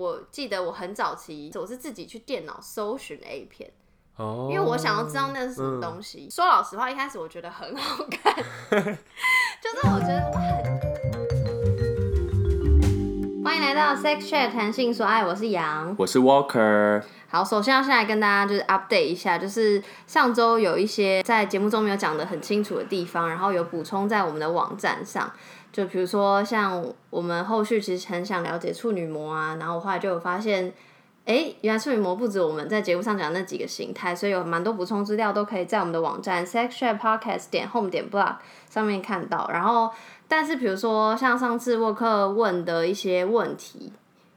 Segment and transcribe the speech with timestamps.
[0.00, 3.70] 我记得我很早期我是自己去电脑搜寻 A 片，
[4.16, 6.26] 哦，因为我想要知道那是什么东西。
[6.30, 8.34] 说老实话，一开始我觉得很好看，
[8.72, 10.80] 就是我觉得哇很。
[13.44, 15.94] 欢迎来到 Sex Chat 谈性说爱，我是杨。
[15.98, 25.30] 我是 Walker，好，首先要先来跟大家就是 update 一下，就是上周有一些在节目中没有讲的很清楚的地方，然后有补充在我们的网站上。
[25.72, 30.72] 就比如说像我们后续其实很想了解处女膜啊，然后我后来就有发现，
[31.24, 38.34] 哎，原来处女膜不止我们在节目上讲的那几个形态，所以有蛮多补充资料都可以在我们的网站 sex chat podcast 点 home 点 blog
[38.68, 39.48] 上面看到。
[39.52, 39.90] 然后，
[40.26, 43.92] 但是比如说像上次沃克问的一些问题，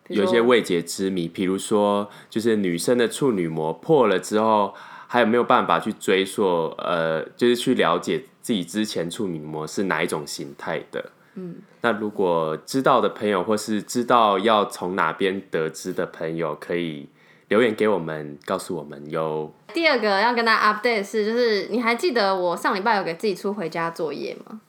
[0.10, 4.76] 有一些未解之谜，比如说就是女生的处女膜破了之后，
[5.08, 6.68] 还有没有办法去追溯？
[6.78, 11.12] 呃，就是去了解自己之前处女膜是哪一种形态的。
[11.36, 17.10] 嗯，那如果知道的朋友，或是知道要从哪边得知的朋友，可以
[17.48, 19.52] 留言给我们，告诉我们哟。
[19.74, 24.62] 第二个要跟大家 update 是，就是你还记得我上礼拜有给自己出回家作业吗？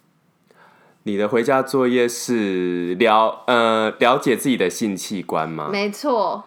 [1.07, 5.69] 你的回家作业是了呃了解自己的性器官吗？
[5.71, 6.43] 没错，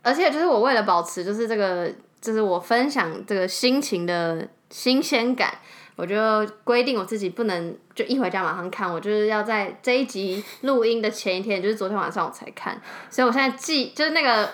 [0.00, 5.58] 而且就是我为了保持就是这个，就是我分享这个心情的新鲜感，
[5.96, 6.16] 我就
[6.64, 14.48] 规定我自己不能就一回家马上看，我就是要在这一集录音的前一天，就是昨天晚上我才看，所以我现在记就是那个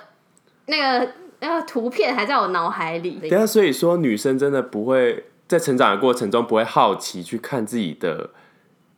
[0.67, 3.19] 那个那个图片还在我脑海里。
[3.21, 8.31] 等一下，所以说女生真的不会在成长的过程中不会好奇去看自己的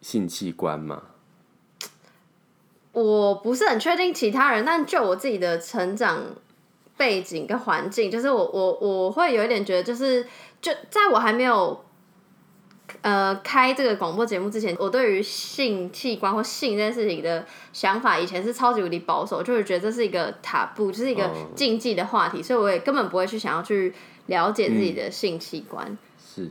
[0.01, 1.03] 性器官吗？
[2.93, 6.21] 我不是很确定其他人，但就我自己的成长
[6.97, 10.27] 背景跟环境，就是我我我会有一点觉得，就是
[10.61, 11.85] 就在我还没有
[13.03, 23.95] 呃开这个广播节目之前，我对于性器官或性这件事情的想法，以前是超级无敌保守，就是觉得这是一个塔布，就是一个哦禁忌的话题，所以我也根本不会去想要去
[24.27, 25.97] 了解自己的性器官。
[26.19, 26.51] 是，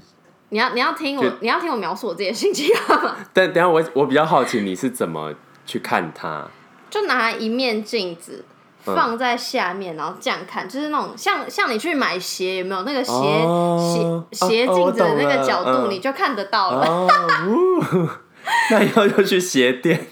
[0.50, 3.18] 你要你要听我你要听我描述我自己的性器官吗？
[3.34, 5.34] 但等下我我比较好奇你是怎么
[5.66, 6.48] 去看它？
[6.90, 8.57] 就拿一面镜子嗯
[8.96, 17.08] 放在下面，然后这样看，就是那种像像你去买鞋有没有那个鞋、哦鞋鞋哦镜子的那个角度，嗯你就看得到了。
[18.72, 20.08] 那以后就去鞋店。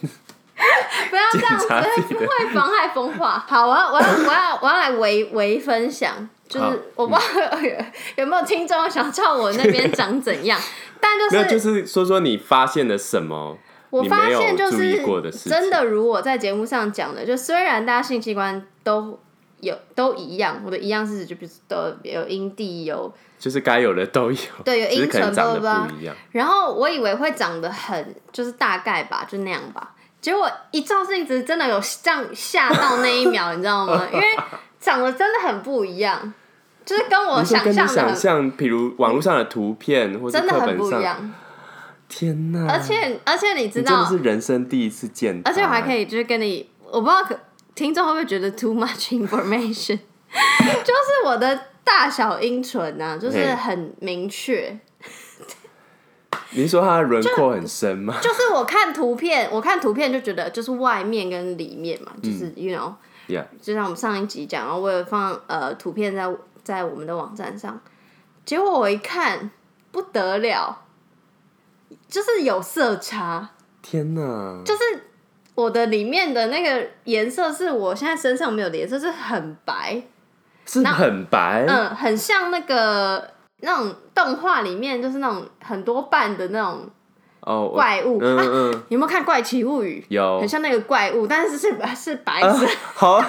[1.09, 3.43] 不要这样子，检查自己的会妨害风化。
[3.47, 7.75] 好，我要我要我要我要来微微分享，就是我不知道有
[8.23, 10.59] 有没有听众想知道我那边长怎样，
[11.01, 13.57] 但就，是就是说说你发现了什么？
[13.95, 15.01] 我发现就是
[15.49, 19.17] 真的，如我在节目上讲的，就虽然大家性器官都
[19.61, 26.15] 有都一样，我的一样是指就比如都有阴蒂有，就是该有的都有， 对有阴唇可能长得巴拉巴拉不一样。
[26.31, 29.93] 然后我以为会长得很就是大概吧，就那样吧。
[30.19, 34.07] 结果一照镜子，真的有这样吓到那一秒，你知道吗？
[34.11, 34.25] 因为
[34.79, 36.33] 长得真的很不一样，
[36.83, 41.33] 就是跟我想象的很想象，比如网络上的图片或是真的很课本上，不一样。
[42.07, 42.67] 天哪！
[42.67, 47.37] 而且而且你知道你真的，是人生第一次见，而且我还可以以就是跟你，我不知道可
[47.73, 49.97] 听众会不会觉得 too much information，
[50.83, 54.77] 就是我的大小阴唇啊，就是很明确。
[56.51, 58.15] 您说它的轮廓很深吗？
[58.21, 66.33] 就是我看图片，我看图片就觉得就是外面跟里面嘛，就是 you know，Yeah，就像我们上一集讲，然后我有放呃图片在
[66.63, 67.81] 在我们的网站上，
[68.45, 69.51] 结果我一看
[69.91, 70.84] 不得了，
[72.07, 73.49] 就是有色差，
[73.81, 74.61] 天哪！
[74.65, 74.81] 就是
[75.55, 80.01] 我的里面的那个颜色是我现在身上没有的颜色，是很白，
[80.65, 86.89] 是很白，嗯，很像那个那种动画里面就是那种很多瓣的那种
[87.41, 90.03] 哦，怪物，嗯啊，嗯，有没有看《怪奇物语》？
[90.13, 90.39] 有。
[90.39, 92.67] 很像那个怪物，但是是是白啊色。
[92.93, 93.23] 好，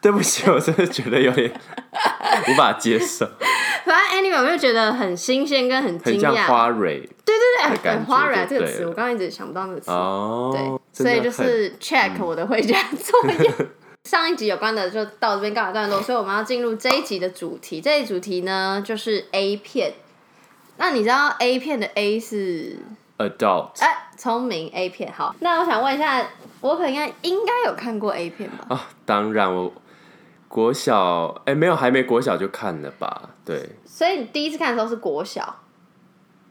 [0.00, 1.52] 对不起，我真的觉得有点
[2.48, 3.26] 无法接受，
[3.86, 6.46] 反正 anyway，我就觉得很新鲜跟很惊很像讶。
[6.46, 7.00] 花蕊。
[7.00, 9.90] 对对对，很花蕊这个词，我刚刚一直想不到那个词。
[9.90, 13.52] 哦，对，所以就是 check 我的回家作业。
[14.04, 17.80] 上一集有关的就到这边告一段落，所以我们要进入这一集的主题。
[17.80, 19.92] 这一主题呢就是 A 片。
[20.78, 22.78] 那你知道 A 片的 A 是
[23.18, 25.34] adult 哎聪明 A 片好？
[25.40, 26.24] 那我想问一下，
[26.60, 28.66] 我可能应该应该有看过 A 片吧？
[28.68, 29.72] 啊，当然我
[30.46, 33.30] 国小哎没有还没国小就看了吧？
[33.44, 35.54] 对，所以你第一次看的时候是国小，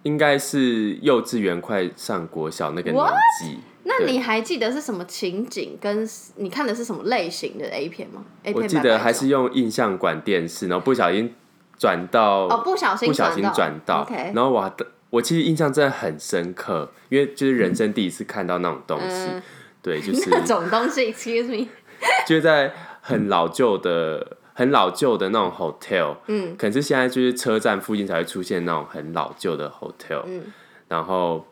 [0.07, 3.03] 应该是幼稚园快上国小那个年？
[3.41, 3.59] 纪。
[3.83, 5.77] 那你还记得是什么情景？
[5.81, 11.33] 跟你看的是什么类型的 A 片吗？A 片我记得还是用印象馆电视，然后不小心
[11.77, 14.71] 转到哦，不小心不小心转转到然后我还
[15.09, 19.41] 我其实印象真的很深刻，因为就是人生第一次看到那种东西，嗯
[19.81, 21.67] 对，就 是那种东西，excuse me，
[22.27, 30.51] 就是在很老旧的、很老旧的那种 hotel，嗯可能是现在就是车站附近才会出现那种很老旧的 hotel，嗯。
[30.87, 31.45] 然后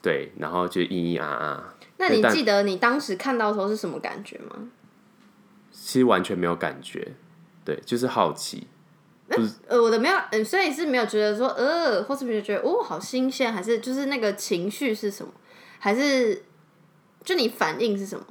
[0.00, 4.56] 对，然后就咿咿啊啊，那你记得你当时看到的时候是什么感觉吗？
[5.70, 7.12] 其实完全没有感觉，
[7.62, 8.66] 对，就是好奇，
[9.68, 15.30] 呃，我的没有，嗯，所以是没有觉得说呃，或是没有觉得哦，好新鲜，还是就是那个情绪是什么，
[15.78, 16.42] 还是
[17.22, 18.24] 就你反应是什么？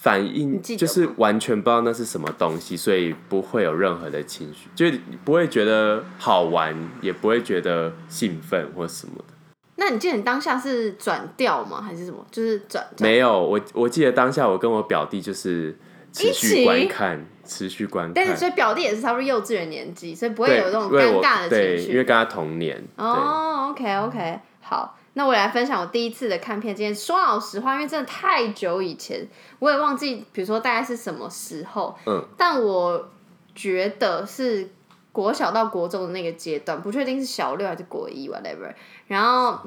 [0.00, 9.34] 反应就是完全不知道那是什么东西，所以不会有任何的情绪，就是不会觉得好玩，也不会觉得兴奋或什么的。
[9.74, 11.82] 那你记得你当下是转调吗？
[11.82, 12.24] 还是什么？
[12.30, 15.76] 就是转转没有，我我记得当下我跟我表弟就是
[16.12, 18.36] 持续观看，持续观看但是。
[18.36, 21.92] 所以表弟也是差不多幼稚园年纪，所以不会，有这种尴尬的对，情绪。
[21.92, 22.76] 因为跟他同年。
[22.76, 26.94] 对，哦，OK OK，好，那我也来分享我第一次的看片经验。
[26.94, 29.26] 说老实话，因为真的太久以前，
[29.58, 31.98] 我也忘记，比如说大概是什么时候。
[32.06, 32.24] 嗯。
[32.36, 33.10] 但我
[33.52, 34.70] 觉得是
[35.10, 38.72] 国小到国中的那个阶段，不确定是小六还是国一，whatever。
[39.08, 39.58] 然后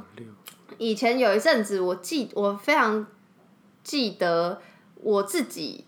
[0.78, 3.06] 以前有一阵子，我记我非常
[3.84, 4.62] 记得
[4.96, 5.84] 我自己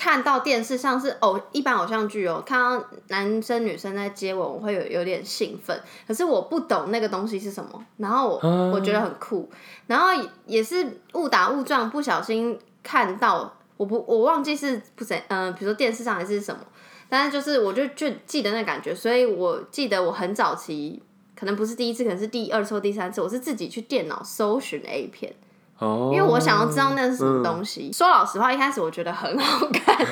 [0.00, 9.46] 看到电视上是偶一般偶像剧哦，看到男生女生在接吻，我会有有点兴奋，可是我不懂那个东西是什么，然后我、啊我觉得很酷，
[9.88, 10.06] 然后
[10.46, 16.62] 也是误打误撞不小心看到，我不我忘记是不怎嗯、呃比如说电视上还是什么，
[17.10, 21.02] 但是就是我就就记得那感觉，所以我记得我很早期。
[21.36, 23.22] 可能不是第一次，可能是第二次或第三次。
[23.22, 25.34] 我是自己去电脑搜寻 A 片，
[25.80, 27.90] 哦，因为我想要知道那是什么东西。
[27.92, 29.96] 说老实话，一开始我觉得很好看，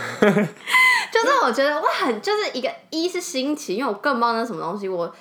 [1.13, 4.89] 就是我觉得我，很就是一个一是新奇，因为我更不知道那是什么东西。
[4.89, 5.15] 我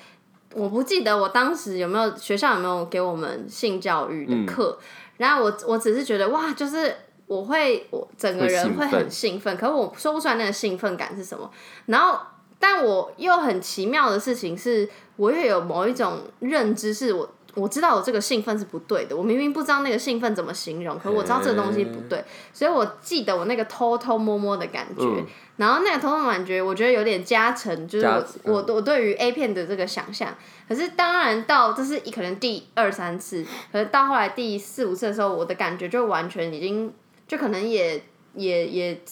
[0.54, 4.78] 我不记得我当时有没有学校有没有给我们性教育的课，
[5.18, 6.96] 然后我我只是觉得哇，就是
[7.26, 11.50] 我会我整个人会很兴奋，可是我说不出来那个兴奋感是什么。
[11.84, 12.18] 然后，
[12.58, 19.16] 但我又很奇妙的事情是，我又有某一种认知，是我我知道我这个兴奋是不对的。
[19.16, 22.22] 我明明不知道那个兴奋怎么形容，可我知道这个东西不对，
[22.52, 25.04] 所以我记得我那个偷偷摸摸的感觉。
[25.04, 25.26] 嗯
[25.58, 30.32] 然后那个偷偷感觉，我觉得有点加成，就是我嗯我我对于 A 片的这个想象。
[30.68, 36.94] 可是当然到这是可能第二三次，可是到后来第四五次的时候，我的感觉就完全已经
[37.26, 38.00] 就可能也
[38.34, 39.02] 也也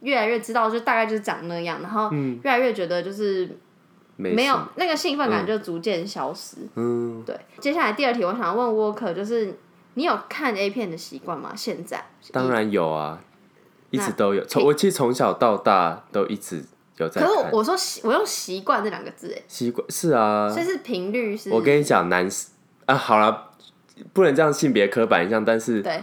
[0.00, 3.48] 越来越知道，就大概就是长那样，然后越来越觉得就是
[4.16, 6.56] 没没有那个兴奋感就逐渐消失。
[6.74, 9.58] 嗯，对，接下来第二题，我想要问沃克，就是
[9.94, 11.52] 你有看 A 片的习惯吗？
[11.54, 12.02] 现在？
[12.32, 13.20] 当然有啊，
[13.90, 14.44] 一直都有。
[14.44, 16.64] 从我其实从小到大都一直
[16.96, 21.50] 有在可是我说习，我用习惯这两个字，哎，习惯是啊，所以是频率是？
[21.50, 22.28] 我跟你讲，男
[22.86, 23.50] 啊，好了，
[24.12, 26.02] 不能这样性别刻板印象，但是对，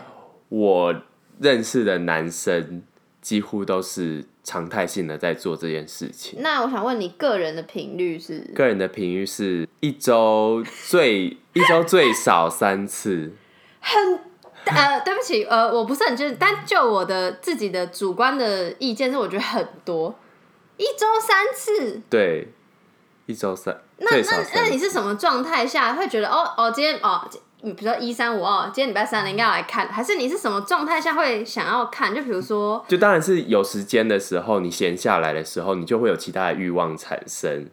[0.49, 0.95] 我
[1.39, 2.83] 认识的男生
[3.21, 6.41] 几乎都是常态性的在做这件事情。
[6.41, 8.39] 那我想问你个人的频率是？
[8.53, 13.31] 个人的频率是一周最一周最少三次，
[13.79, 14.19] 很
[14.65, 20.15] 呃， 对不起，呃，我不是很就是，但就我的自己的主观的意见是，我觉得很多，
[20.77, 22.01] 一周三次。
[22.09, 22.47] 对，
[23.25, 24.77] 一周三那那那你。
[24.77, 27.25] 是什么状态下会觉得哦哦，今天哦，
[27.65, 32.13] 嗯比如说一三五二，今天礼拜三了，应该要来看，还是你是什么状态下会想要看？
[32.13, 37.69] 就比如说，就当然是有时间的时候，你闲下来的时候，你就会有其他的欲望产生。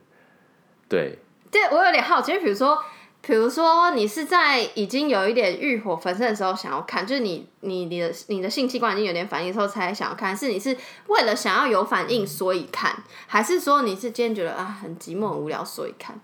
[0.89, 1.19] 对，
[1.51, 2.79] 对我有点好奇，就比如说，
[3.21, 10.77] 比如说你是在已经有一点欲火焚身的时候想要看，就是你你你的你的性器官已经有点反应的时候才想要看，是你是
[11.09, 16.21] 为了想要有反应所以看，还是说你是今天觉得啊很寂寞很无聊所以看？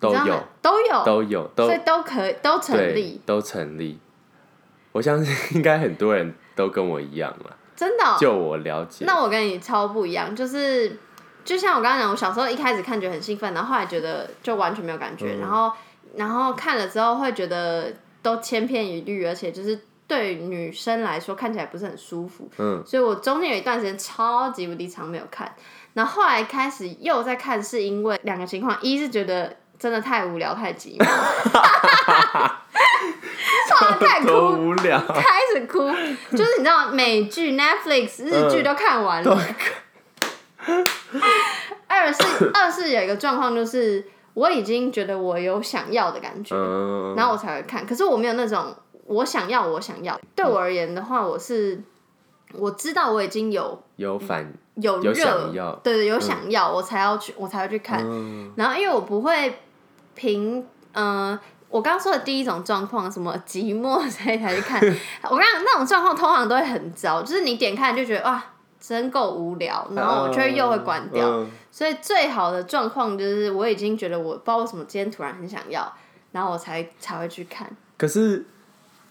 [0.00, 3.98] 都有，都有，都有，都所以都可以都成立，，都成立。
[4.92, 9.04] 我相信 应该很多人都跟我一样了，真的哦、就我了解。
[9.04, 10.98] 那我跟你超不一样，就是
[11.44, 15.70] 就像我刚刚讲，我小时候一开始看觉得很兴奋，然后后来觉得就完全没有感觉，然后
[16.16, 17.92] 然后看了之后会觉得
[18.22, 19.78] 都千篇一律，而且就是
[20.08, 25.54] 对女生来说看起来不是很舒服，嗯，所以我中间有一段时间超级无敌长没有看，
[25.94, 31.04] 然后后来开始又在看，是因为两个情况，一是觉得真的太无聊太寂寞，
[33.80, 35.00] 哇太多哭无聊。
[35.08, 35.90] 开始哭，
[36.36, 39.40] 就是你知道美剧、Netflix、日剧都看完了。
[41.88, 47.86] 二是二是有一个状况，就是我已经觉得我有想要的感觉，嗯，然后我才会看。
[47.86, 50.20] 可是我没有那种我想要，我想要。
[50.34, 51.82] 对我而言的话，我是
[52.52, 58.02] 我知道我已经有有反有热，有想要对对，有想要，我才要去，我才会去看。
[58.04, 59.58] 嗯然后因为我不会
[60.20, 60.62] 凭，
[60.92, 61.38] 嗯、
[61.70, 64.78] 我刚刚说的第一种状况，什么寂寞所以才去看，
[65.24, 68.44] 我刚刚那种状况通常都会很糟，就是你点开你就觉得哇，
[68.78, 71.26] 真够无聊，然后我就会又会关掉。
[71.26, 75.90] 嗯所以最好的状况就是我已经觉得我不知道为什么今天突然很想要，
[76.32, 77.70] 然后我才才会去看。
[77.96, 78.44] 可是，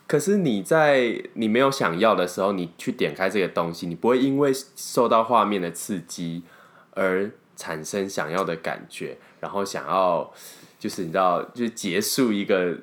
[0.05, 6.43] 可是你在你没有想要的时候，你去点开这个东西，你不会因为受到画面的刺激
[6.91, 10.29] 而产生想要的感觉，然后想要
[10.79, 12.75] 就是你知道，就是结束一个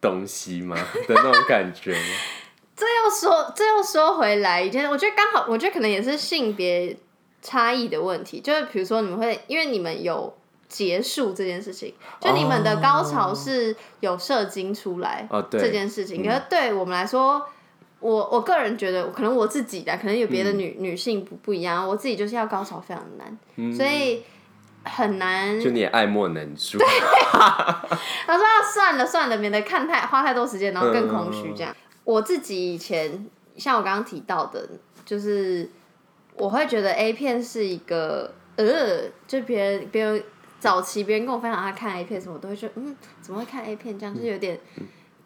[0.00, 0.76] 东西吗
[1.06, 1.98] 的那种感觉吗？
[2.76, 6.96] 这又说，这又说回来一件，我觉得刚好，我觉得可能也是性别
[7.42, 8.40] 差异的问题。
[8.40, 10.32] 就是比如说，你们会因为你们有
[10.68, 17.44] 结束这件事情，就你们的高潮是有射精出来这件事情，可是对我们来说。
[18.02, 21.86] 我我个人觉得，可能我自己的，可能有别的女、女性不不一样。
[21.86, 24.22] 我自己就是要高潮非常难，所以
[24.84, 25.60] 很难。
[25.60, 26.78] 就你也爱莫能助。
[26.78, 26.86] 对
[27.30, 34.68] 他说：“啊，算了算了，免得看太花太多时间，然后更空虚。”这样，我自己以前像我刚刚提到的，
[35.04, 35.68] 就是
[36.34, 40.22] 我会觉得 A 片是一个呃，就别人别人
[40.58, 43.98] 早期别人跟我分享他看 A 片什么，我都会觉得嗯，怎么会看 A 片？
[43.98, 44.58] 这样就是有点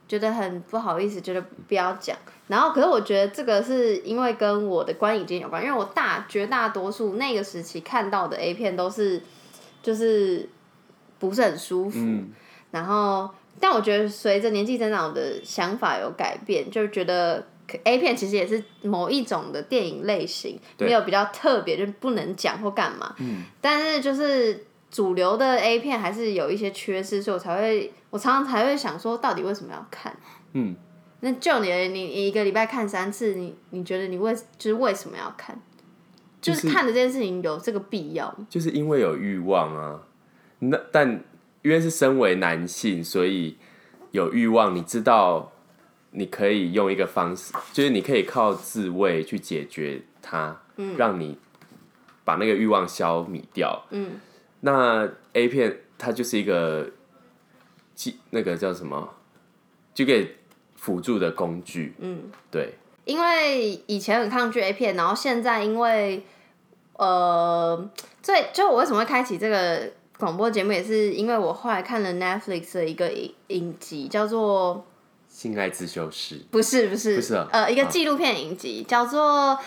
[0.07, 2.17] 觉得很不好意思，觉得不要讲。
[2.47, 9.23] 然后，可是我觉得这个是因为跟我的观影经验有关，因为我大绝大多数那个时期看到的 A 片都是
[9.85, 10.49] 就是
[11.21, 12.01] 不是很舒服。
[12.73, 17.47] 然后，但我觉得随着年纪增长，我的想法有改变，就是觉得
[17.85, 23.15] A 片其实也是某一种的电影类型，没有比较特别，就不能讲或干嘛。
[23.19, 23.45] 嗯。
[23.61, 30.17] 但是就是主流的 A 片还是有一些缺失，所以我才会，我常常才会想说，到底为什么要看？
[30.55, 30.75] 嗯。
[31.21, 35.59] 那就你你一个礼拜看三次，你你觉得你为就是为什么要看？
[36.53, 38.35] 就是看着这件事情有这个必要？
[38.49, 40.03] 就是因为有欲望啊。
[40.59, 41.25] 那但
[41.63, 43.57] 因为是身为男性，所以
[44.13, 45.53] 有欲望，你知道
[46.11, 51.39] 你可以用一个方式，就是你可以靠自慰去解决它，嗯，让你
[52.25, 53.85] 把那个欲望消弭掉。
[53.91, 54.21] 嗯，
[54.61, 56.91] 那 A 片它就是一个，
[57.95, 59.15] 记那个叫什么，
[59.93, 60.37] 就给
[60.77, 61.95] 辅助的工具。
[61.99, 62.75] 嗯，对，
[63.05, 66.25] 因为以前很抗拒 A 片，然后现在因为
[66.95, 67.91] 呃，
[68.23, 74.85] 最就我为什么会开启这个广播节目，也是因为我后来看了 Netflix 的一个影影集，叫做
[75.41, 76.37] 《性爱自修室》。
[76.51, 79.59] 不是不是不是啊呃一个纪录片影集，叫做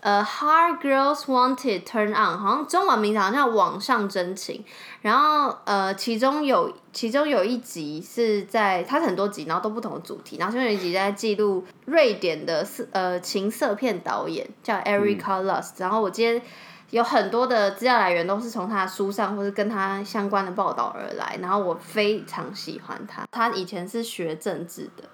[0.00, 4.64] 呃 Hard Girls Wanted Turn On，好像中文名字好像叫网上真情。
[5.02, 10.36] 然后呃，其中有其中有一集是在它是很多集，然后都不同的主题。
[10.38, 16.42] 然后其中有一集在记录瑞典的色呃情色片导演叫 Erica Lust、然后我今天
[16.90, 21.38] 有很多的资料来源都是从他的书上或是跟他相关的报道而来。
[21.40, 25.04] 然后我非常喜欢他，他以前是学政治的，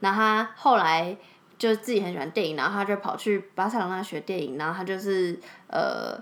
[0.00, 1.16] 那他后来。
[1.62, 5.38] 就是自己很喜欢电影，然后他就跑去巴塞罗那学电影，然后他就是
[5.68, 6.20] 呃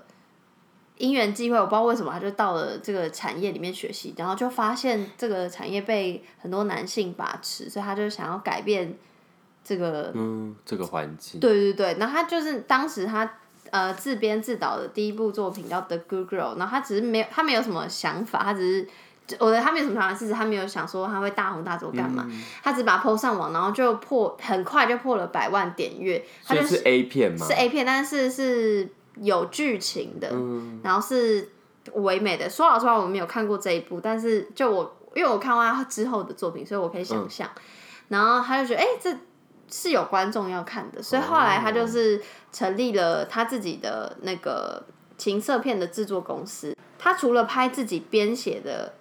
[0.98, 8.94] 因缘际会，我不知道为什么他就到了这个产业里面学习，然后就发现这个产业被很多男性把持，所以他就想要改变
[9.64, 11.40] 这个嗯，这个环境。
[11.40, 13.38] 对对对，然后他就是当时他
[13.70, 18.88] 呃自编自导的第一部作品叫《The Good Girl》，然后他只是没有他没有什么想法，他只是
[19.38, 22.26] 我的他没有什么想法，是他没有想说他会大红大紫干嘛，
[22.62, 27.46] 他只把它 PO 上网，然后就破很快就破了百万点阅，他就是 A 片吗？
[27.46, 30.30] 是 A 片，但是是有剧情的，
[30.82, 31.48] 然后是
[31.94, 32.48] 唯美的。
[32.48, 37.48] 说老实话，我没有看过这一部，但是就我因为我看完他之后的作品，所以我可以想象。
[38.08, 39.16] 然后他就觉得，哎、这
[39.70, 42.20] 是有观众要看的，所以后来他就是
[42.52, 44.82] 成立了他自己的那个
[45.16, 46.76] 情色片的制作公司。
[46.98, 48.92] 他除了拍自己编写的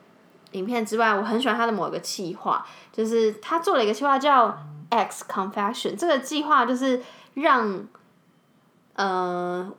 [0.51, 4.57] 影片之外，我很喜欢他的某一个企划，就是他做了一个企划叫
[4.89, 5.95] X Confession。
[5.95, 7.01] 这个计划就是
[7.35, 7.87] 让
[8.95, 9.71] 呃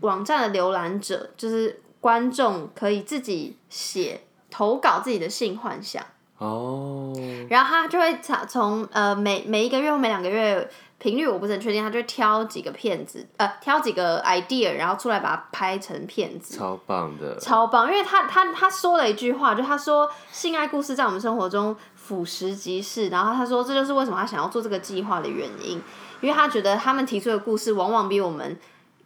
[0.00, 6.04] 网站的浏览者，就是观众可以自己写投稿自己的性幻想。
[6.38, 7.12] 哦，
[7.50, 17.86] 然后他就会从从呃每每一个月或每两个月频率我不是很确定，他就会挑几个片子，呃挑几个 idea，然后出来把它拍成片子，超棒的，超棒。
[17.86, 25.82] 因为他他他说了一句话，就他说性爱故事在我们生活中俯拾即是，然后他说这就是为什么他想要做这个计划的原因，
[26.20, 28.58] 因为他觉得他们提出的故事往往比我们。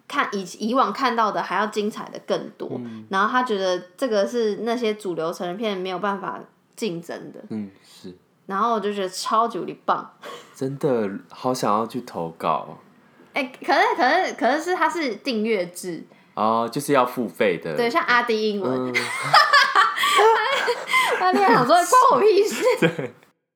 [0.09, 6.39] 看以以往看到的还要精彩的更多，然后他觉得这个是那些主流成人片没有办法
[6.83, 8.13] 竞争的，嗯，是。
[8.47, 10.13] 然后我就觉得超级无敌棒。
[10.57, 12.77] 真的好想要去投稿。
[13.35, 18.95] 哎、可是可是可是是它是订阅制，哦，就是要付费的，对，像阿迪英文，嗯，
[21.21, 22.65] 阿迪想说 关我屁事。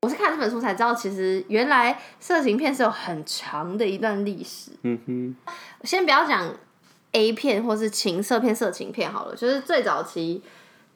[0.02, 4.71] 我是看这本书才知道，其实原来色情片是有很长的一段历史。
[4.83, 5.35] 嗯哼，
[5.83, 6.49] 先不要讲
[7.11, 10.40] A 片或是情色片、色情片好了，就是最早期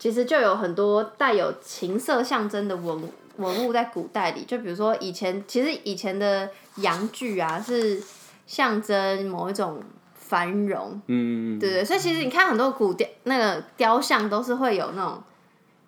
[0.01, 3.03] 其实就有很多带有情色象征的文
[3.37, 8.01] 文物在古代里，就比如说以前其实以前的洋具啊是
[8.47, 9.79] 象征某一种
[10.15, 15.21] 繁荣，嗯，对对，所以其实你看很多古雕那个雕像都是会有那种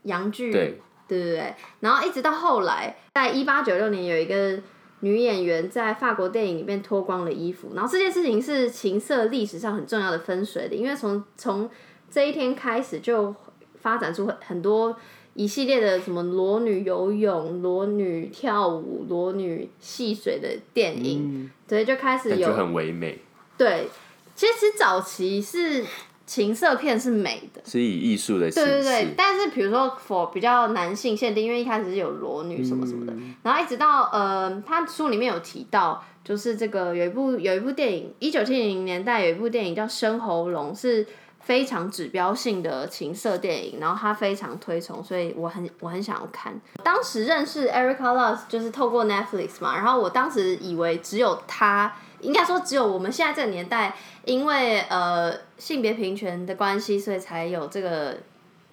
[0.03, 0.79] 洋剧，对。
[1.05, 4.57] 对对对，然后一直到后来，在一八九六年有一个
[5.01, 11.69] 女演员在法国电影里面脱光了衣服，然后这件事情是情色历史上很重要的分水岭，因为从从
[12.09, 13.35] 这一天开始就
[13.83, 14.97] 发展出很很多
[15.35, 23.19] 一系列的什么裸女游泳、裸女跳舞、裸女戏水的电影，所以，就开始有很唯美，
[23.57, 23.87] 对，
[24.35, 25.83] 其实早期是
[26.25, 27.61] 情色片是美的。
[27.65, 28.69] 是以艺术的形式。
[28.69, 41.05] 对对对，但是比如说 for 比较男性限定，因为一开始是有裸女什么什么的，然后一直到呃，他书里面有提到，就是这个有一部有一部电影，一九七零年代有一部电影叫《生喉咙》，是
[41.43, 46.59] 非常指标性的情色电影，然后他非常推崇，所以我很我很想要看。
[46.83, 53.95] 当时认识 Erica Lust 就是透过 Netflix 嘛，然后我当时以为只有他，应该说只有我们现在这个年代，
[54.25, 58.17] 因为呃性别平权的关系，所以才有这个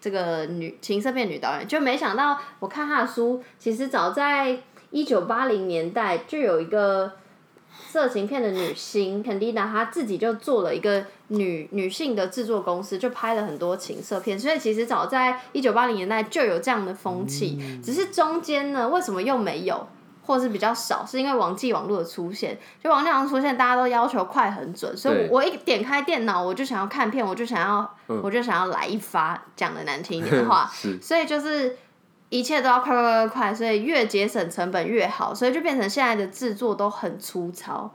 [0.00, 4.59] 这个女情色片女导演，就没想到我看她的书，其实早在
[4.91, 7.12] 一九八零年代就有一个
[7.89, 19.87] 色情片的女星 Candida，她自己就做了一个女女性的制作公司，就拍了很多情色片，所以其实早在一九八零年代就有这样的风气，只是中间呢，为什么又没有？
[20.23, 22.57] 或是比较少，是因为网际网络的出现。
[22.85, 30.71] 就网际网络出现，大家都要求快很准，所以我我一点开电脑，我就想要看片，我就想要，我就想要来一发，讲的难听一点的话，
[31.03, 31.77] 所以就是
[32.31, 37.93] 一切都要快快快快快，所以越节省成本越好，所以就变成现在的制作都很粗糙。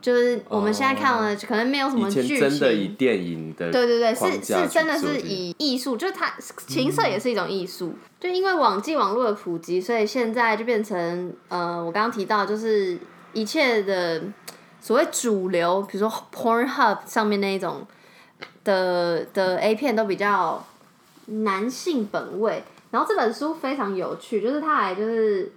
[0.00, 6.34] 就是我们现在看了，可能没有什么以前剧真的以，电影的对对对，是是真的是以艺术，就是它
[6.66, 7.94] 情色也是一种艺术。
[8.20, 12.98] 就因为网际网络的普及，所以现在就变成呃，我刚刚提到就是
[13.32, 14.22] 一切的
[14.78, 17.86] 所谓主流，比如说 Pornhub 上面那一种
[18.62, 20.62] 的的 A 片都比较
[21.26, 22.62] 男性本位。
[22.94, 25.52] 然后这本书非常有趣，就是他还就是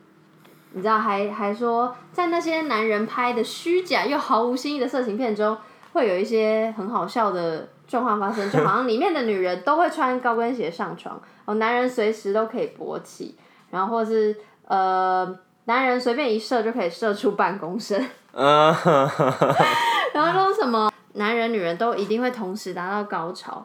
[0.71, 5.56] 你知道还还说，在那些男人拍的虚假又毫无新意的色情片中，
[5.93, 13.38] 会有一些很好笑的状况发生，就好像里面的女人都会穿高跟鞋上床，哦，男人随时都可以勃起，
[13.69, 18.76] 然后或是呃，男人随便一射就可以射出半公声，啊
[20.12, 23.63] 然后说什么男人女人都一定会同时达到高潮，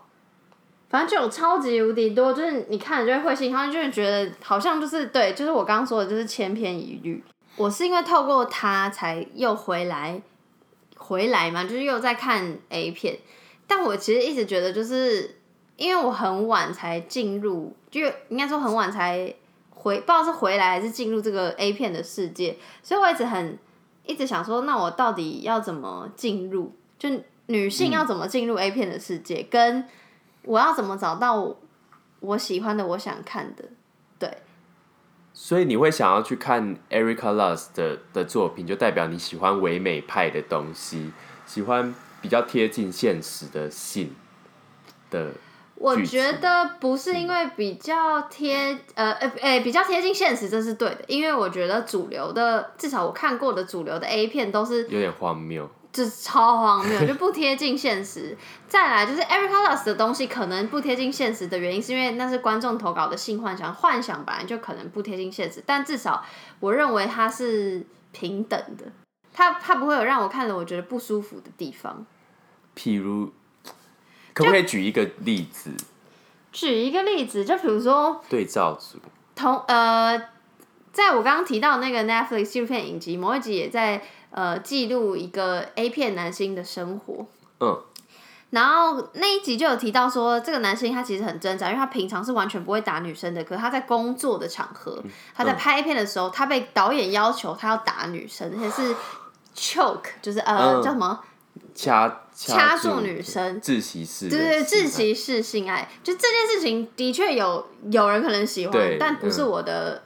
[0.92, 7.24] 反正就有超级无敌多，就是你看了就会会心，好像就是觉得好像就是对，就是我刚刚说的，就是千篇一律。
[7.56, 10.20] 我是因为透过他才又回来
[10.98, 13.18] 回来嘛，就是又在看 A 片，
[13.66, 15.38] 但我其实一直觉得就是
[15.76, 19.34] 因为我很晚才进入，就应该说很晚才
[19.70, 23.58] 回，不知道是回来还是进入这个 A 片的世界，所以我一直很
[24.04, 26.74] 一直想说，那我到底要怎么进入？
[26.98, 27.08] 就
[27.46, 29.86] 女性要怎么进入 A 片的世界，跟
[30.44, 31.56] 我要怎么找到
[32.20, 33.64] 我喜欢的、我想看的？
[34.18, 34.38] 对，
[35.32, 41.12] 所以你会想要去看 Erica Lust 的的作品，就代表你喜欢唯美派的东西，
[41.46, 44.14] 喜欢比较贴近现实的性
[45.10, 45.32] 的。
[45.74, 51.00] 我觉得不是因为比较贴，呃呃诶、比较贴近现实，这是对的。
[51.08, 58.36] 因为我觉得主流的，至少我看过的主流的 A 片都是有点荒谬，就是超荒谬，就不贴近现实。
[58.66, 66.24] 再来就是 Erica Lust 的东西可能不贴近现实的原因，是因为那是观众投稿的性幻想，幻想本来就可能不贴近现实，但至少
[66.60, 68.86] 我认为它是平等的，
[69.34, 72.06] 它它不会有让我看了我觉得不舒服的地方。
[72.74, 73.30] 譬如，
[74.32, 75.70] 可不可以举一个例子？
[76.50, 78.98] 举一个例子，就比如说对照组，
[79.34, 80.18] 同呃，
[80.90, 84.02] 在我刚刚提到那个 Netflix 纪录片影集，某一集也在
[84.32, 87.26] 呃记录一个 A 片男星的生活。
[87.60, 87.80] 嗯，
[88.50, 95.02] 然后那一集就有提到说，这个男星他其实很挣扎，因为他平常是完全不会打女生的，可是他在工作的场合，
[95.34, 98.96] 他在拍片的时候，他被导演要求他要打女生，而且是
[99.54, 100.82] choke，就是呃、嗯。
[100.82, 101.20] 叫什么？
[101.74, 103.60] 掐掐住女生。
[103.60, 109.48] 窒息式的对对，性爱窒息式性爱，就这件事情的确有有人可能喜欢，但不是嗯。
[109.48, 110.02] 我的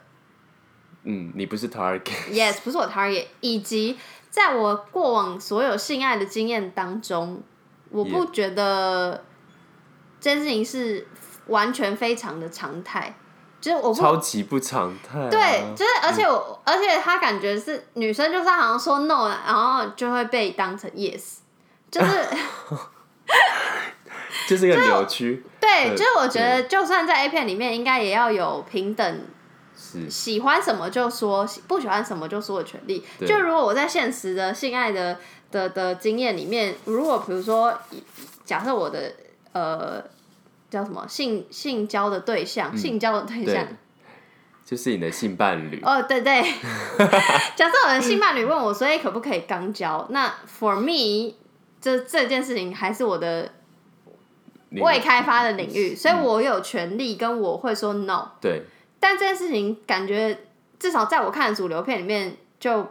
[1.03, 3.97] 嗯，你不是 target，yes，不是我 target，以及
[4.29, 7.41] 在我过往所有性爱的经验当中，
[7.89, 9.23] 我不觉得
[10.19, 11.07] 这件事情是
[11.47, 13.15] 完全非常的常态，
[13.59, 15.29] 就是我不超级不常态、啊。
[15.29, 21.37] 对，就是而且我、而且他感觉是女生，就是好像说 no，然后就会被当成 yes，
[21.89, 22.25] 就是
[24.47, 29.21] 就是个扭曲，对，嗯就是我觉得，就算在 A 片里面，应该也要有平等，
[29.77, 30.09] 是。
[30.09, 33.05] 喜欢什么就说，喜不喜欢什么就说的权利。
[33.19, 35.17] 就如果我在现实的性爱的
[35.51, 37.77] 的的经验里面，如果比如说，
[38.43, 39.13] 假设我的
[39.53, 40.03] 呃
[40.69, 43.65] 叫什么性性交的对象，性交的对象，，
[44.65, 46.41] 就是你的性伴侣，哦，对对，
[47.55, 51.35] 假设我的性伴侣问我说：“哎，可不可以肛交？”那 for me，
[51.79, 53.53] 这这件事情还是我的
[54.71, 58.31] 未开发的领域，所以我有权利跟我会说 no。
[58.41, 58.63] 对
[58.99, 60.37] 但这件事情感觉
[60.79, 62.87] 至少在我看的主流片里面就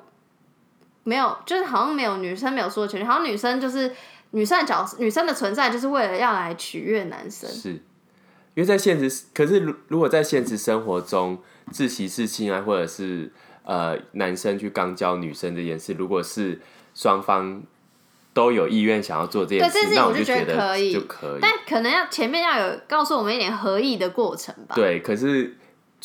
[1.04, 3.92] 没有，就是好像没有女生没有说的权利，好像女生就是
[4.30, 7.48] 女生的角色，女生的存在就是为了要来取悦男生。
[7.48, 7.80] 是，因
[8.56, 11.38] 为在现实，可是如如果在现实生活中，
[11.70, 13.32] 自习室性爱或者是
[13.64, 16.60] 呃男生去刚教女生这件事，如果是
[16.94, 17.62] 双方
[18.32, 21.40] 都有意愿想要做这件事，那我就觉得得可以就可以。
[21.40, 24.74] 但可能要前面要有告诉我们一点合意的过程吧。
[24.74, 25.56] 对，可是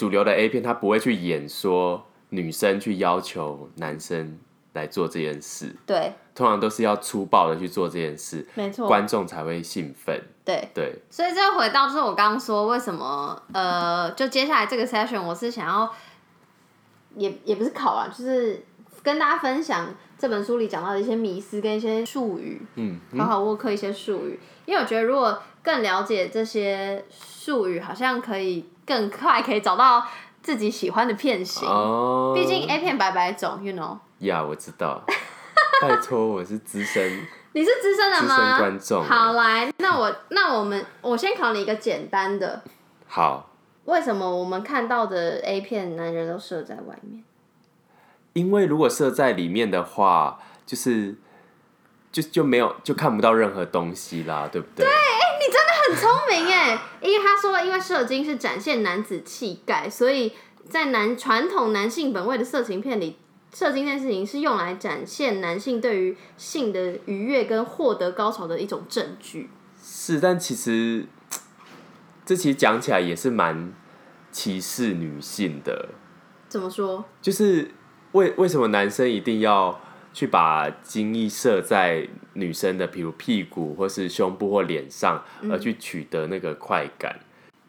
[0.01, 4.39] 主流的 A 片，它不会去演说女生去要求男生
[4.73, 8.87] 来做这件事，对，通常都是要粗暴的去做这件事，没错。
[8.87, 10.19] 观众才会兴奋。
[10.43, 15.93] 对，对，所以这回到就是我刚刚说为什么呃，就接下来这个 session 我是想要，
[17.15, 18.65] 也也不是考啊，就是
[19.03, 30.05] 跟大家分享这本书里讲到的一些迷思跟一些术语，嗯，好好沃克一些术语，因为我觉得如果更了解这些术语，好像可以更快可以找到
[30.43, 31.65] 自己喜欢的片型。
[31.65, 35.01] 哦，毕竟 A 片百百种，you know，呀，我知道。
[35.81, 38.35] 拜托，我是资深， 你是资深的资吗？
[38.35, 42.61] 深观众好，来，那我那我们我先考你一个简单的，
[43.07, 43.49] 好，
[43.85, 47.23] 为什么我们看到的 A 片男人都射在外面？
[48.33, 51.15] 因为如果设在里面的话，就是
[52.11, 54.85] 就就没有就看不到任何东西啦，对不对？
[55.91, 60.31] 很聪明哎，因为他说，因为射精是展现男子气概，所以
[60.69, 63.17] 在男传统男性本位的色情片里，
[63.53, 69.49] 射精这件事情是用来展现男性对于性的愉悦跟获得高潮的一种证据。
[69.83, 71.05] 是，但其实
[72.25, 73.73] 这其实讲起来也是蛮
[74.31, 75.89] 歧视女性的，
[76.47, 77.03] 怎么说？
[77.21, 77.69] 就是
[78.13, 79.81] 为为什么男生一定要
[80.13, 87.19] 去把精液射在女生的，比如屁股或是胸部或脸上，而去取得那个快感？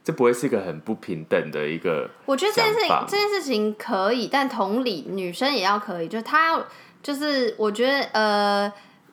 [0.05, 6.67] 这不会是一个很不平等的一个我觉得这件事情这件事情可以，但同理，女生也要可以，就是她要，
[7.01, 8.73] 就是我觉得呃，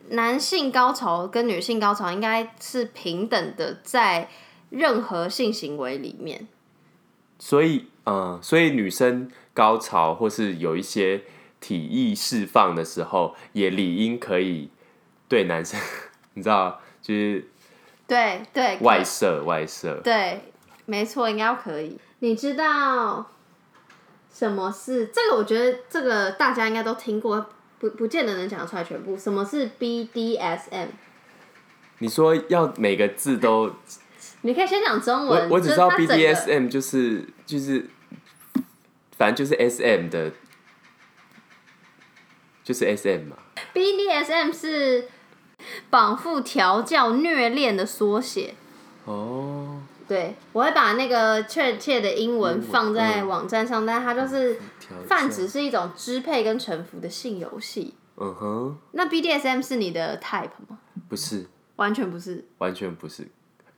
[0.10, 4.28] 男性高潮跟女性高潮应该是平等的，在
[4.72, 6.48] 任何性行为里面。
[7.38, 11.22] 所以，嗯，所以女生高潮或是有一些
[11.60, 14.70] 体意释放的时候，也理应可以
[15.28, 15.80] 对男生，
[16.36, 17.48] 你知道，就是
[18.08, 20.00] 对对，外射外射。
[20.04, 20.42] 对，
[20.86, 22.00] 没错，应该可以。
[22.20, 23.30] 你知道
[24.32, 25.38] 什么是这个？
[25.38, 27.46] 我觉得这个大家应该都听过，
[27.80, 29.18] 不不见得能讲得出来全部。
[29.18, 30.88] 什么是 BDSM？
[32.00, 33.74] 你说要每个字都，
[34.42, 35.50] 你可以先讲中文。
[35.50, 37.86] 我只知道 BDSM 就是就是，
[39.18, 40.32] 反正就是 SM 的，
[42.70, 43.36] 就是 SM 嘛。
[43.74, 45.08] BDSM 是
[45.90, 48.54] 绑缚、调教、虐恋的缩写。
[49.06, 54.60] 哦，对，我会把那个确切的英文放在网站上，但它就是
[55.08, 57.96] 泛指是一种支配跟臣服的性游戏。
[58.18, 60.78] 嗯哼，那 BDSM 是你的 type 吗？
[61.10, 62.46] 不是，完全不是。
[62.60, 63.28] 完全不是，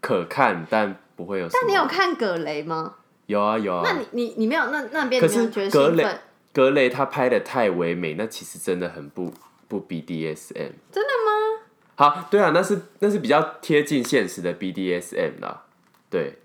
[0.01, 1.47] 可看但不会有。
[1.47, 2.95] 但你有看葛雷吗？
[3.27, 3.83] 有啊有啊。
[3.85, 6.19] 那你你你没有那那边可是你没有觉得兴奋？
[6.53, 9.33] 格雷他拍的太唯美，那其实真的很不
[9.67, 10.71] 不 BDSM。
[10.91, 11.63] 真的吗？
[11.95, 15.63] 好，对啊，那是那是比较贴近现实的 BDSM 啦，
[16.09, 16.39] 对。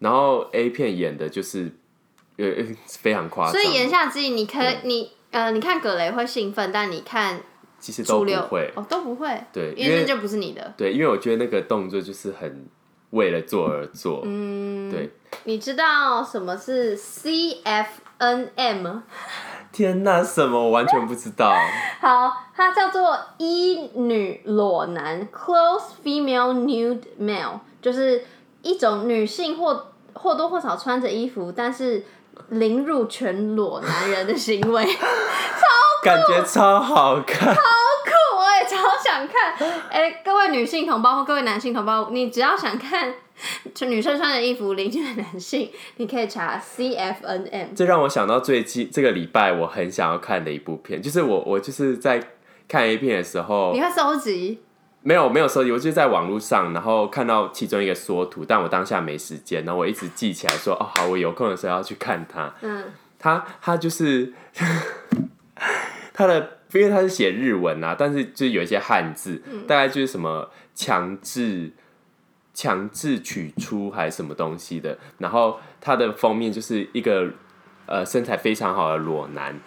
[0.00, 1.70] 然后 A 片演的就是
[2.36, 7.40] 呃呃 非常夸张，所以言下之意，你可以你呃，你看葛雷会兴奋，但你看
[7.78, 10.74] 其实都不会，哦都不会，对，因为那就不是你的。
[10.76, 12.66] 对，因为我觉得那个动作就是很
[13.10, 15.10] 为了做而做，嗯，对。
[15.44, 16.96] 你知道什么是
[18.24, 19.00] CFNM？
[19.72, 21.52] 天哪，什么我完全不知道。
[22.00, 28.24] 好，它叫做一女裸男 （close female nude male），就是
[28.62, 32.04] 一种女性或或多或少穿着衣服，但是
[32.50, 34.84] 凌入全裸男人的行为。
[34.94, 35.66] 超
[36.04, 39.54] 感觉超好看，超酷，我也超想看。
[39.90, 43.12] 哎、各位女性同胞或各位男性同胞，你只要想看
[43.74, 47.74] 就女生穿的衣服邻居的男性，你可以查 CFNM。
[47.74, 52.22] 这让我想到最近这个礼拜我很想要看的一部片，就是我我就是在
[52.68, 54.60] 看 A 片的时候你，会收集？
[55.02, 62.54] 没有没有收集，我就在网络上，然后看到其中一个缩图，但我当下没时间，然后我一直记起来说，哦好，我有空的时候要去看它。
[62.62, 62.84] 嗯，
[63.18, 64.32] 它它就是
[66.14, 71.70] 它的，因为它是写日文啊，但是就是有一些汉字，大概就是什么强制
[72.54, 74.96] 强制取出还是什么东西的。
[75.18, 77.30] 然后它的封面就是一个
[77.86, 79.60] 呃身材非常好的裸男，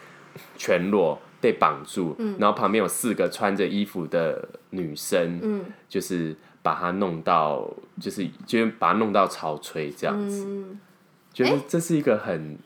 [0.57, 7.69] 全裸被绑住，然后旁边有四个穿着衣服的女生，嗯就是把他弄到，
[8.01, 10.45] 就是就把他弄到潮吹这样子。
[10.47, 10.79] 嗯，
[11.31, 12.57] 觉得这是一个很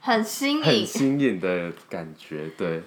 [0.00, 0.86] 很新颖很。
[0.86, 2.82] 新颖的感觉，对，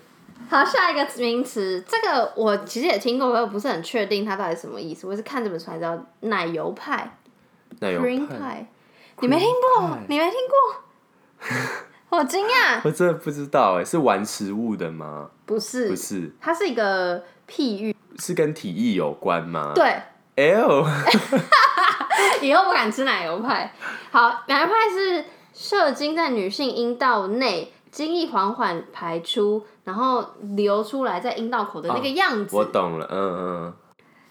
[0.50, 5.08] 好，下一个名词，这个我其实也听过，我又不是很确定它到底什么意思。
[5.08, 7.18] 我是看这本书才知道，奶油派
[7.80, 8.68] 奶油 （cream 派，派），
[9.22, 11.48] 你没听过你没听过？
[12.10, 12.80] 好惊讶！
[12.86, 15.30] 我真的不知道哎，是玩食物的吗？
[15.46, 17.20] 不是，不是，它是一个
[17.50, 17.94] 譬喻。
[18.18, 19.74] 是跟体育有关吗？
[19.76, 19.94] 对
[20.36, 20.86] ，，L，
[22.42, 23.74] 以后不敢吃奶油派。
[24.10, 30.24] 好，奶油派是射精在女性阴道内，精液缓缓排出，然后
[30.56, 32.56] 流出来在阴道口的那个样子。
[32.56, 33.18] 我懂了，嗯
[33.66, 33.74] 嗯，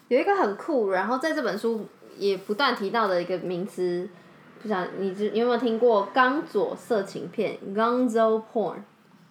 [0.07, 1.85] 有一个很酷，然后在这本书
[2.17, 4.07] 也不断提到的一个名词，
[4.61, 8.77] 不知道你知你有没有听过刚左色情片 （Gonzo porn）？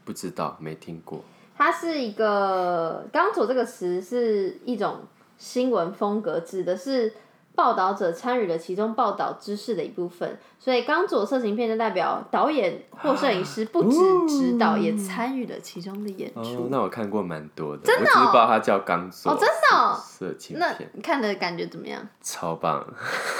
[0.04, 1.24] 不知道，没听过，
[1.56, 4.98] 它是一个“刚左”这个词是一种
[5.38, 7.10] 新闻风格，指的是
[7.56, 10.38] 报道者参与了其中报道知识的一部分。
[10.58, 22.06] 所以“刚左”色情片就代表导演或摄影师不止指导，也参与了其中的演哦出。，那我看过蛮多的，真的我只是哦不知道它叫刚左，哦真的哦色情那片，你看的感觉怎么样？
[22.20, 22.84] 超棒，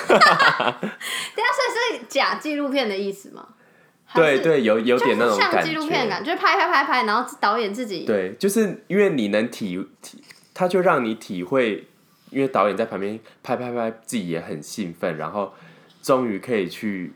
[0.08, 0.26] 等一下，
[1.54, 3.46] 所以是假纪录片的意思吗？
[4.14, 10.22] 对对，有有点那种像纪录片感，就是拍拍拍拍，然后导演自己对，就是因为你能体体，
[10.54, 11.88] 他就让你体会，
[12.36, 15.54] 因为导演在旁边拍拍拍，自己也很兴奋，然后
[16.02, 17.14] 终于可以去，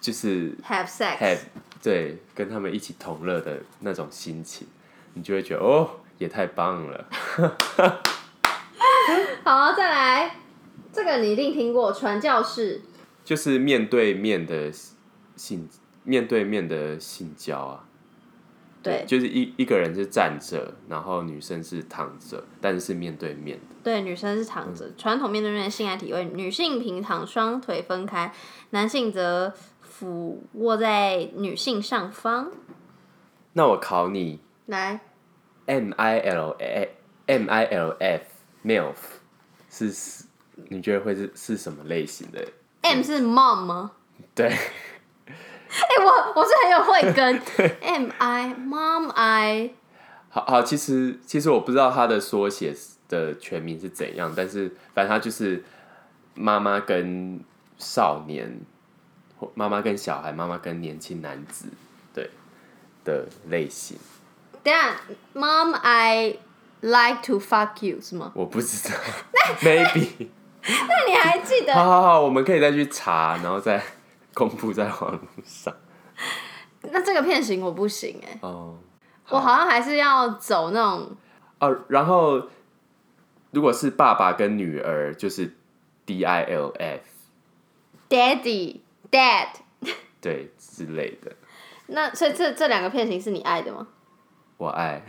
[0.00, 1.16] 就是 have sex。
[1.18, 1.38] have
[1.80, 4.66] 对跟他们一起同乐的那种心情，
[5.14, 7.06] 你就会觉得哦，也太棒了。
[9.44, 10.34] 好，再来，
[10.92, 12.82] 这个你一定听过传教士。
[13.24, 14.72] 就是面对面的
[15.36, 15.68] 性，
[16.02, 17.84] 面对面的性交啊，
[18.82, 23.74] 对就是一一个人是站着，然后女生是躺着，但是是面对面的。
[23.82, 28.32] 对，女生是躺着，传统面对面的性爱体位，女性平躺，双腿分开，
[28.70, 32.50] 男性则俯卧在女性上方。
[33.52, 35.00] 那我考你来
[35.66, 38.24] ，，M I L A M I L F
[38.64, 38.94] MILF
[39.68, 40.24] 是是
[40.68, 42.46] 你觉得会是是什么类型的
[42.82, 43.92] ？M 是 mom 吗？
[44.34, 44.54] 对，
[45.88, 47.40] 哎、我我是很有慧根。
[47.80, 49.70] M I mom I
[50.28, 52.74] 好好，其实其实我不知道他的缩写
[53.08, 55.64] 的全名是怎样，但是反正他就是
[56.34, 57.40] 妈妈跟
[57.78, 58.60] 少年，
[59.38, 61.66] 或妈妈跟小孩，妈妈跟年轻男子，
[62.14, 62.30] 对
[63.04, 63.96] 的类型，
[64.62, 65.00] 等下
[65.34, 66.38] mom I
[66.80, 68.30] like to fuck you 是吗？
[68.34, 68.94] 我不知道
[69.62, 70.28] ，maybe，
[70.62, 71.74] 那你还记得？
[71.74, 73.82] 好好好，我们可以再去查，然后再
[74.40, 75.74] 公布在网络上。
[76.90, 78.78] 那这个片型我不行哎、哦
[79.28, 81.14] 我好像还是要走那种
[81.60, 82.48] 哦，然后
[83.52, 85.54] 如果是爸爸跟女儿，就是
[86.06, 86.72] D I L
[88.08, 89.48] F，daddy dad。
[90.20, 91.36] 对之类的，
[91.86, 93.86] 那所以这这两个片型是你爱的吗？
[94.56, 95.02] 我爱。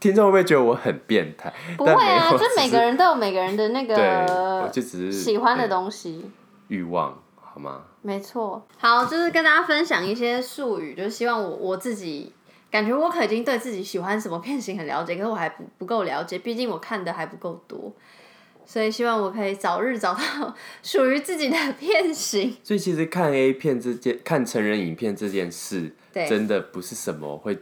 [0.00, 1.52] 听众会不会觉得我很变态？
[1.76, 6.24] 不会啊，就每个人都有每个人的那个就只是喜欢的东西。
[6.68, 7.82] 欲望，好吗？
[8.00, 12.32] 没错，好，就是跟大家分享一些术语，就是希望我我自己
[12.70, 17.92] 感觉我可已经对自己喜欢什么片型很了解，可是我还不不够了解，毕竟我看的还不够多，
[18.64, 22.56] 所以希望我可以早日找到属于自己的片型。
[22.62, 27.58] 所以其实看 A 片这件，看成人影片这件事，对真的不是什么会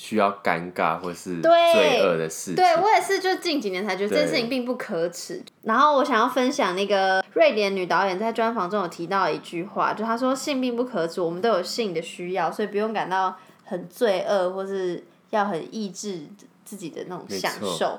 [0.00, 2.54] 需要尴尬或是罪恶的事情。
[2.54, 5.42] 对我也是，就近几年才觉得这件事情并不可耻。
[5.62, 16.28] 然后我想要分享那个瑞典女导演在专访中有提到一句话，就她说性并不可耻，我们都有性的需要，所以不用感到很罪恶，或是要很抑制
[16.64, 17.98] 自己的那种享受。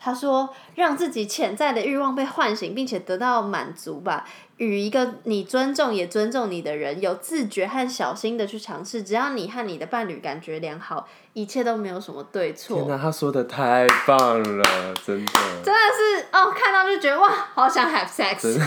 [0.00, 4.26] 她说让自己潜在的欲望被唤醒，并且得到满足吧。
[4.58, 12.78] 与一个你尊重也尊重你的人，有自觉和小心的去尝试，只要你和你的伴侣感觉良好，一切都没有什么对错。
[12.78, 18.58] 天哪，他说的太棒了，真的，真的是哦，看到就觉得哇，好想 have sex。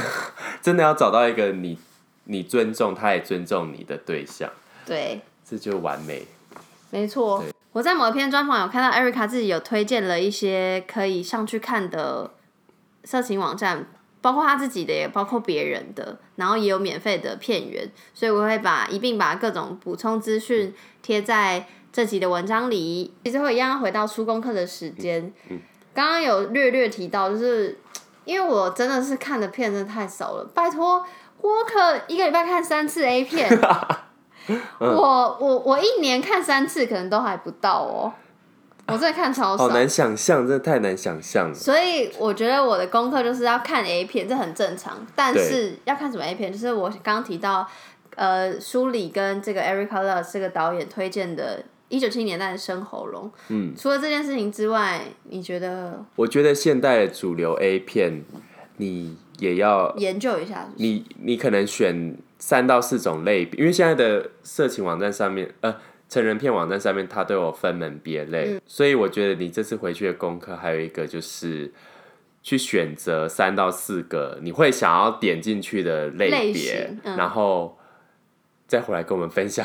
[0.62, 1.80] 真的 要找到一个你
[2.26, 4.50] 你尊重，他也尊重你的对象，
[4.86, 6.28] 对，这就完美。
[6.92, 7.44] 没错。
[7.72, 12.32] 我在某一篇专访有看到 Erica 自己有推荐了一些可以上去看的
[13.04, 13.86] 色情网站，
[14.22, 23.14] 包括他自己的，也包括别人的，然后也有免费的片源，所以我会把一并把各种补充资讯贴在这集的文章里。
[23.24, 25.34] 其实会一样回到出功课的时间，
[25.94, 27.80] 刚刚有略略提到，就是
[28.26, 31.06] 因为我真的是看的片真的太少了，拜托，
[31.42, 33.50] 我可一个礼拜看三次 A 片。
[34.80, 38.14] 我我我一年看三次，可能都还不到哦。
[38.92, 41.54] 我真的看超少，好难想象，真的太难想象了。
[41.54, 45.06] 所以我觉得我的功课就是要看 A 片，这很正常。
[45.16, 47.68] 但是要看什么 A 片，就是我刚刚提到，
[48.16, 53.26] 呃，书里跟这个 Erica Love 这个导演推荐的《一九七年代的生喉咙》。
[53.50, 56.06] 嗯，除了这件事情之外，你觉得？
[56.16, 58.24] 我觉得现代的主流 A 片，
[58.78, 60.68] 你也要研究一下。
[60.76, 65.76] 你你可能选三到四种类别，因为现在的色情网站上面，呃。
[66.10, 71.72] 成人片网站上面，它都有分门别类，所以我觉得你这次回去的功课还有一个就是
[72.42, 77.78] 去选择三到四个你会想要点进去的类别，然后
[78.68, 79.64] 再回来跟我们分享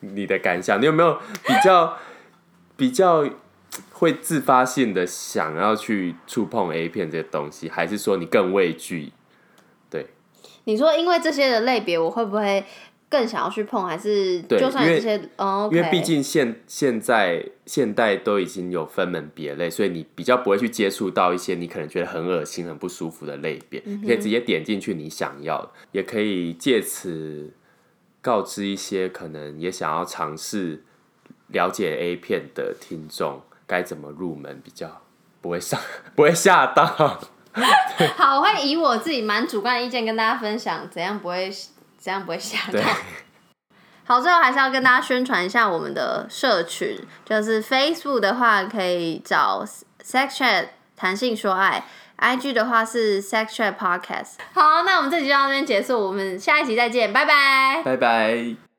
[0.00, 0.80] 你的感想。
[0.80, 1.96] 你有没有比较
[2.76, 3.24] 比较
[3.92, 9.12] 会自发性的想要去触碰 A 片这些东西，还是说你更畏惧？
[9.88, 10.08] 对，
[10.64, 12.64] 你说因为这些的类别，我会不会？
[13.14, 27.52] 更想要去碰，还是就算这些，哦，因为毕竟现现在现代都已经有分门别类，所以你比较不会去接触到一些你可能觉得很恶心、很不舒服的类别，你可以直接点进去你想要的，也可以借此
[28.20, 30.82] 告知一些可能也想要尝试
[31.52, 35.02] 了解 A 片的听众该怎么入门，比较
[35.40, 35.80] 不会上
[36.16, 37.20] 不会吓到。
[38.16, 41.48] 好，我会以我自己蛮主观的意见跟大家分享，怎样不会。
[42.04, 42.80] 这样不会吓到。
[44.06, 49.64] 好，最后还是要跟大家宣传一下我们的社群，就是 Facebook 的话可以找
[50.04, 51.82] Sex Chat 弹性说爱
[52.18, 54.34] ，IG 的话是 Sex Chat Podcast。
[54.52, 58.73] 好，那我们这集就到这边结束，我们下一集再见，拜拜，拜拜。